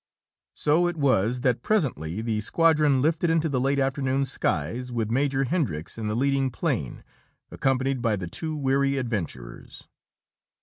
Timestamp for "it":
0.87-0.97